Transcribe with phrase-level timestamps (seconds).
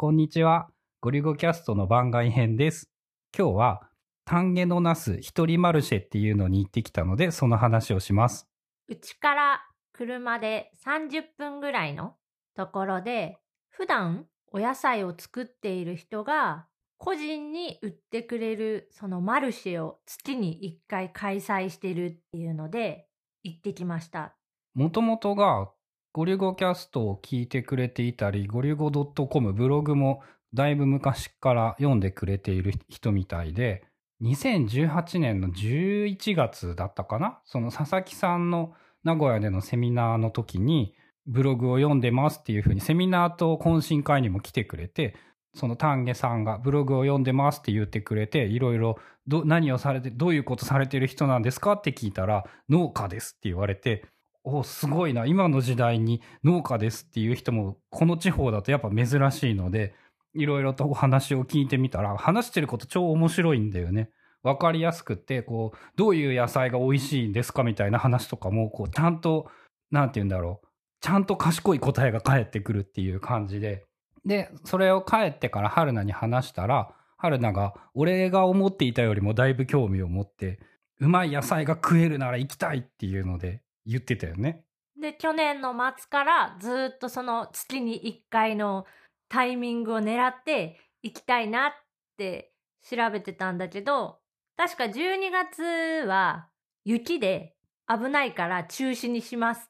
[0.00, 0.68] こんにちは。
[1.00, 2.88] ゴリゴキャストの番外編です。
[3.36, 3.90] 今日は、
[4.24, 8.46] 丹下のナス一人マルシェっていうのに行ってきたので、その話をします。
[8.86, 9.60] うちから
[9.92, 12.14] 車で30分ぐらいの
[12.54, 13.40] ところで、
[13.70, 16.68] 普段お野菜を作っている人が
[16.98, 23.08] 個人に売ってくれるそのマルシェを月に1回開催してるっていうので
[23.42, 24.36] 行ってきました。
[24.74, 25.72] もともとが、
[26.18, 30.20] ゴリゴキャストを聞いてくれていたり、ゴリゴ .com ブログも
[30.52, 33.84] だいぶ昔から読んでくれている人みたいで、
[34.24, 37.38] 2018年の11月だったかな？
[37.44, 38.72] その佐々木さんの
[39.04, 40.96] 名古屋でのセミナーの時に、
[41.28, 45.14] ブログを読んでますっていうふうにセミナーと懇親会にも来てくれて、
[45.54, 48.98] その丹下さんがブログを読んでますって言ってくれて、いろいろ
[49.28, 51.74] 何をされて、どういうことされてる人なんですか？
[51.74, 54.04] って聞いたら、農家ですって言われて、
[54.44, 59.94] おすごいな、今の時代に農家ですっていう人も、この地方だとやっぱ珍しいので、
[60.34, 64.10] いろいろとお話を聞いてみたら、話してること超面白いんだよね。
[64.42, 69.50] わかりやすくって、こう、どういう野菜が美味しいんですかみたいな話とかも、こう、ちゃんと、
[69.90, 70.68] なんて言うんだろう。
[71.00, 73.86] ちゃんと賢い答えが返ってくるっていう感じで。
[74.24, 80.60] で、それを帰ってから春菜に話したら、春菜が、俺が思っていたよりもだいぶ興味を持って、
[81.00, 84.64] うまい野菜が食えるなら行きたいっていうので言ってたよね。
[85.00, 88.86] で、去年の末からずっとその月に1回の
[89.28, 91.72] タイミングを狙って行きたいなっ
[92.18, 92.52] て
[92.88, 94.20] 調べてたんだけど、
[94.56, 95.62] 確か12月
[96.06, 96.48] は
[96.84, 97.54] 雪で
[97.88, 99.62] 危ないから中止にしますっ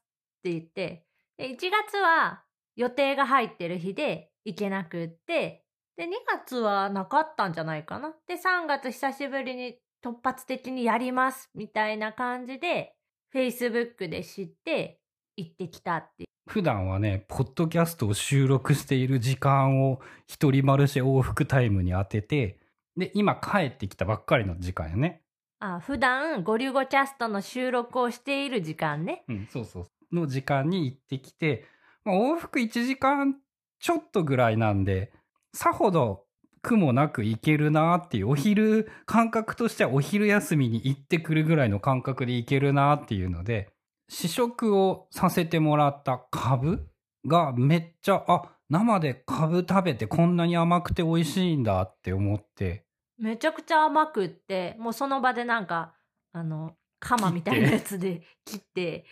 [0.43, 1.05] て言って、
[1.37, 2.43] で1月は
[2.75, 5.65] 予定が入ってる日で行けなくって、
[5.97, 8.15] で、2月はなかったんじゃないかな。
[8.27, 12.95] で、3月久しぶりに突発的にやりますみたいな感じで、
[13.35, 15.01] Facebook で知って
[15.37, 16.25] 行ってきたって。
[16.49, 22.59] 普段はね、ポッドキャストを収録している時間を一人マルシェ往復タイムに当てて、
[22.97, 25.23] で、今帰ってきたばっかりの時間やね。
[25.61, 29.25] あ、普段ゴリュゴキャストの収録をしている時間ね。
[29.29, 29.87] うん、そうそう。
[30.13, 31.67] の時間に行ってきて、
[32.05, 33.37] まあ、往復1時間
[33.79, 35.13] ちょっとぐらいなんで、
[35.53, 36.25] さほど
[36.63, 43.71] 苦もなく行けるなっていう、お昼、感覚としてはお昼休みに行ってくるぐらいの感覚で行けるなっていうので、
[44.09, 46.89] 試食をさせてもらった株
[47.27, 52.85] がめっちゃ、あ、生で株食べてこんなに甘くて美味しいんだって思って、
[53.19, 55.95] めちゃくちゃ甘くって、もうその場でなんか、
[56.33, 59.05] あの、鎌みたいなやつで切って、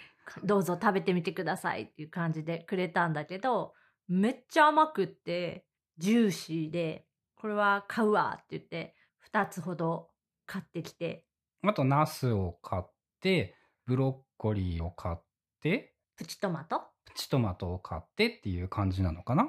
[0.44, 3.74] どうぞ食べてみてくださいっていう感じでくれたんだけど、
[4.08, 5.64] めっちゃ甘くって、
[5.98, 7.06] ジューシーで、
[7.46, 8.96] これは買うわって言って、
[9.32, 10.08] 2つほど
[10.46, 11.24] 買ってきて、
[11.64, 12.82] あとナスを買っ
[13.20, 13.54] て、
[13.86, 15.16] ブロッコリーを買っ
[15.62, 16.80] て、プチトマト？
[17.04, 19.44] プチトマトを買ってっていう感じなのかな？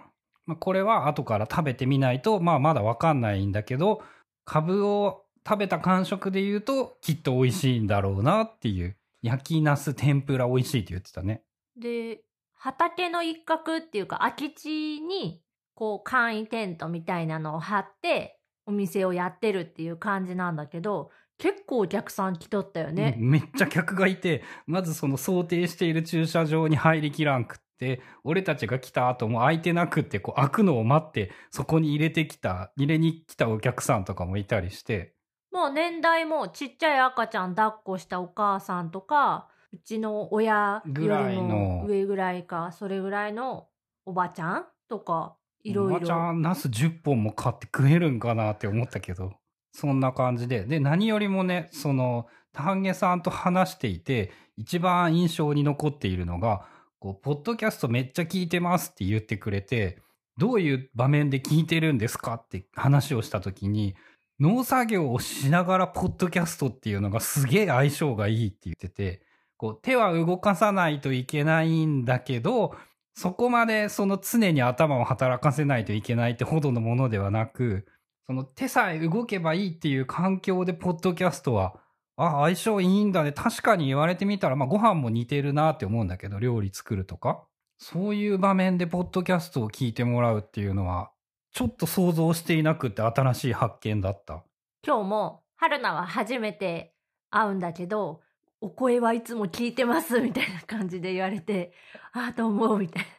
[0.45, 4.03] まあ、これは後から食べてみないと、まあまだわかんないんだけど、
[4.45, 8.95] 株を食べた感触で言うと、きっと美味しいんだろうなっていう。
[9.23, 11.41] 焼きナス天ぷら美味しいって言ってたね。
[11.75, 12.19] で、
[12.53, 15.41] 畑の一角っていうか空き地に、
[15.77, 23.15] こう簡易テントみたいなのを張って、お店をやってるっていう感じなんだけど、結構お客さん来とったよね。
[23.19, 35.13] うんめっちゃ客がいて、まずその想定している駐車場に入りきらんくって、俺たちが来た後も空いてなくって、こう開くのを待って、そこに入れてきた、入れに来たお客さんとかもいたりして、
[35.51, 43.67] もう年代もちっちゃい赤ちゃん抱っこしたお母さんとか、うちの親よぐらいりのも上ぐらいか、それぐらいの
[44.05, 46.31] おばちゃんとか、いろいおばちゃ。
[46.31, 49.33] ん、ナス10本も買って食えるんかなって思ったけど、
[49.71, 50.65] そんな感じで。
[50.65, 56.65] で、何よりもね、その、丹下さんと話していて、一番印象に残っているのが、
[56.99, 60.01] こう、ポッドキャストめっちゃ聞いてますって言ってくれて、
[60.37, 63.95] どういう場面で聞いてるんですかって話をしたときに、
[64.39, 69.21] 農作業をしながらポッドキャストっていうのがすげえ相性がいいって言ってて、
[69.57, 72.75] こう手は動かさないといけないんだけど、
[73.17, 77.87] そこまでその常に頭を働かせないといけないってほどのものではなく、
[78.27, 81.79] その手さえ動けばいいっていう環境でポッドキャストは、
[82.15, 83.31] あ、相性いいんだね。
[83.31, 87.43] 確かに言われてみたら、まあご飯も似てるなって思うんだけど、料理作るとか。
[87.79, 91.09] そういう場面でポッドキャストを聞いてもらうっていうのは、
[91.53, 94.43] ちょっと想像していなくて新しい発見だった。
[94.85, 96.93] 今日も、春菜は初めて
[97.31, 98.21] 会うんだけど、
[98.59, 101.73] お声はいつも聞いてますみたいな感じで言われて、
[102.13, 103.09] ああ、どうも、みたいな。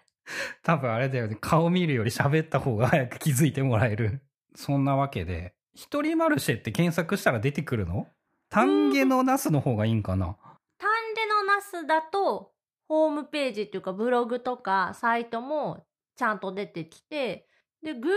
[0.64, 1.36] 多分あれだよね。
[1.40, 4.20] 顔見るより喋った方が早く気づいてもらえる。
[4.56, 8.08] そんなわけで、一人マルシェって検索したら出てくるの？
[8.50, 10.36] 丹下のナスの方がいいんかな？
[10.78, 12.50] 丹下のナスだと、
[12.88, 15.84] ホームページっていうかブログとかサイトも
[16.16, 17.46] ちゃんと出てきて、
[17.82, 18.10] で、Google マッ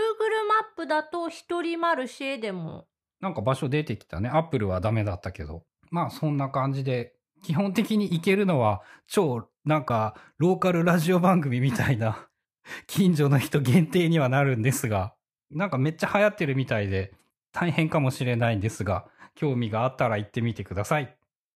[0.76, 2.88] プだと一人マルシェでも。
[3.20, 4.28] なんか場所出てきたね。
[4.28, 5.62] Apple はダメだったけど。
[5.92, 7.12] まあそんな感じで、
[7.44, 12.28] 基本的に行けるのは超なんかローカルラジオ番組みたいな
[12.86, 15.14] 近所の人限定にはなるんですが、
[15.50, 17.12] なんかめっちゃ流行ってるみたいで
[17.52, 21.14] 大変かもしれないんですが、興味があったら行ってみてください。